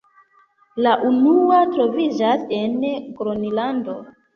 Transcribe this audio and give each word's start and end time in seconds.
La 0.85 0.93
unua 1.11 1.61
troviĝas 1.77 2.51
en 2.65 2.77
Gronlando. 3.23 4.01